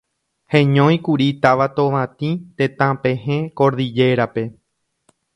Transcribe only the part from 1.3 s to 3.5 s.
táva Tovatĩ, tetãpehẽ